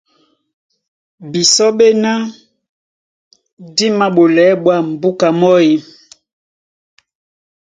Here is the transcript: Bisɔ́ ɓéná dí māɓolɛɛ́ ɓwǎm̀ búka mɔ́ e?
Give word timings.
Bisɔ́ 1.31 1.69
ɓéná 1.77 2.11
dí 3.75 3.85
māɓolɛɛ́ 3.97 4.59
ɓwǎm̀ 4.63 4.83
búka 5.01 5.27
mɔ́ 5.39 5.55
e? 5.71 5.73